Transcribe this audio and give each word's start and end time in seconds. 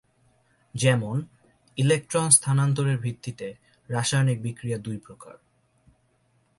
যেমন, 0.75 1.21
ইলেক্ট্রন 1.77 2.29
স্থানান্তরের 2.29 2.97
ভিত্তিতে 2.97 3.53
রাসায়নিক 3.89 4.41
বিক্রিয়া 4.41 4.77
দুই 4.77 4.97
প্রকার। 4.97 5.35